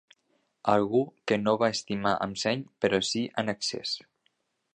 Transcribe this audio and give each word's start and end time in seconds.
Algú 0.75 1.01
que 1.31 1.37
no 1.41 1.53
va 1.65 1.69
estimar 1.75 2.15
amb 2.27 2.41
seny 2.45 2.65
però 2.87 3.05
sí 3.11 3.23
en 3.45 3.55
excés 3.59 3.95